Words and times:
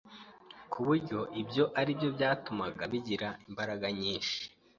ku 0.71 0.79
buryo 0.87 1.19
ibyo 1.41 1.63
ari 1.79 1.91
byo 1.97 2.09
byatumaga 2.15 2.81
bigira 2.91 3.29
imbaraga 3.49 3.85
nyinshi 3.99 4.37